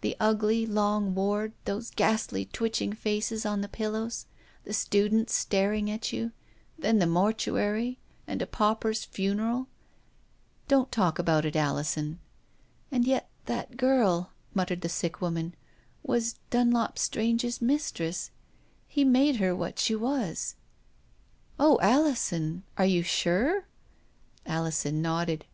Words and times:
The 0.00 0.16
ugly, 0.18 0.66
long 0.66 1.14
ward, 1.14 1.52
those 1.64 1.92
ghastly, 1.92 2.44
twitching 2.46 2.92
faces 2.94 3.46
on 3.46 3.60
the 3.60 3.68
pillows, 3.68 4.26
the 4.64 4.72
students 4.72 5.36
staring 5.36 5.88
at 5.88 6.12
you; 6.12 6.32
then 6.76 6.98
the 6.98 7.06
mortuary 7.06 8.00
and 8.26 8.42
a 8.42 8.46
pauper's 8.48 9.04
funeral."" 9.04 9.68
Don't 10.66 10.90
talk 10.90 11.18
so, 11.24 11.40
Alison." 11.54 12.18
"And 12.90 13.06
yet 13.06 13.28
that 13.44 13.76
girl," 13.76 14.32
muttered 14.52 14.80
the 14.80 14.88
sick 14.88 15.20
woman," 15.20 15.54
was 16.02 16.40
Dunlop 16.50 16.98
Strange's 16.98 17.62
mistress. 17.62 18.32
He 18.88 19.04
made 19.04 19.36
her 19.36 19.54
what 19.54 19.78
she 19.78 19.94
was."" 19.94 20.56
O 21.60 21.78
Alison, 21.80 22.64
are 22.76 22.84
you 22.84 23.04
&wre?" 23.24 23.62
Alison 24.44 25.00
nodded. 25.00 25.44